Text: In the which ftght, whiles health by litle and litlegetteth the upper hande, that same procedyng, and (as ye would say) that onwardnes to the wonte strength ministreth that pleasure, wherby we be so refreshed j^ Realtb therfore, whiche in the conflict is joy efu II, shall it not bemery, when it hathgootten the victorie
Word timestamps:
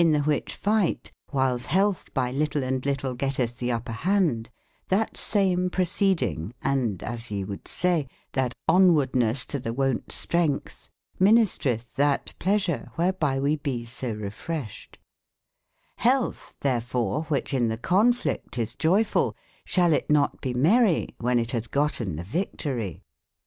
In 0.03 0.13
the 0.13 0.21
which 0.21 0.59
ftght, 0.59 1.11
whiles 1.29 1.67
health 1.67 2.11
by 2.15 2.31
litle 2.31 2.63
and 2.63 2.81
litlegetteth 2.83 3.59
the 3.59 3.71
upper 3.71 3.91
hande, 3.91 4.49
that 4.87 5.15
same 5.15 5.69
procedyng, 5.69 6.53
and 6.63 7.03
(as 7.03 7.29
ye 7.29 7.43
would 7.43 7.67
say) 7.67 8.07
that 8.33 8.55
onwardnes 8.67 9.45
to 9.45 9.59
the 9.59 9.73
wonte 9.75 10.11
strength 10.11 10.89
ministreth 11.19 11.93
that 11.97 12.33
pleasure, 12.39 12.89
wherby 12.97 13.39
we 13.39 13.57
be 13.57 13.85
so 13.85 14.11
refreshed 14.11 14.97
j^ 15.99 16.11
Realtb 16.11 16.55
therfore, 16.61 17.27
whiche 17.27 17.53
in 17.53 17.67
the 17.67 17.77
conflict 17.77 18.57
is 18.57 18.73
joy 18.73 19.03
efu 19.03 19.33
II, 19.33 19.37
shall 19.65 19.93
it 19.93 20.09
not 20.09 20.41
bemery, 20.41 21.11
when 21.19 21.37
it 21.37 21.49
hathgootten 21.49 22.17
the 22.17 22.23
victorie 22.23 23.03